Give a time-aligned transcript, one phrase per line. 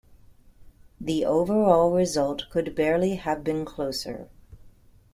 [0.99, 4.29] The overall result could barely have been closer.